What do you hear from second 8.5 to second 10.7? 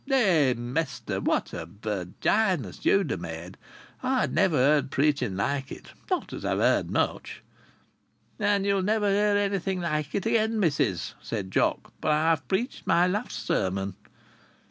you'll never hear anything like it again,